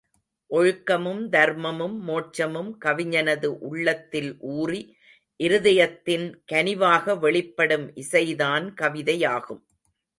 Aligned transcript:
ஒழுக்கமும், 0.51 1.21
தர்மமும், 1.29 1.97
மோட்சமும் 2.07 2.71
கவிஞனது 2.85 3.59
உள்ளத்தில் 3.59 4.37
ஊறி, 4.39 4.81
இருதயத்தின் 5.39 6.27
கனிவாக 6.51 7.19
வெளிப்படும் 7.19 7.93
இசைதான் 7.95 8.67
கவிதையாகும். 8.81 9.63